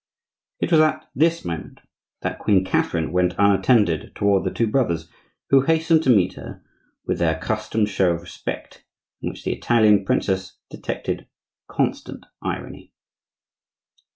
It 0.59 0.71
was 0.71 0.81
at 0.81 1.07
this 1.13 1.45
moment 1.45 1.79
that 2.23 2.39
Queen 2.39 2.65
Catherine 2.65 3.11
went, 3.11 3.35
unattended, 3.37 4.15
toward 4.15 4.43
the 4.43 4.49
two 4.51 4.65
brothers, 4.65 5.07
who 5.51 5.61
hastened 5.61 6.01
to 6.01 6.09
meet 6.09 6.33
her 6.33 6.63
with 7.05 7.19
their 7.19 7.37
accustomed 7.37 7.87
show 7.87 8.11
of 8.15 8.21
respect, 8.21 8.83
in 9.21 9.29
which 9.29 9.43
the 9.43 9.53
Italian 9.53 10.03
princess 10.03 10.57
detected 10.71 11.27
constant 11.67 12.25
irony. 12.41 12.91